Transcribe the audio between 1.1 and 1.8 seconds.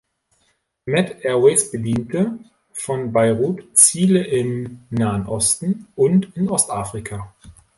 Airways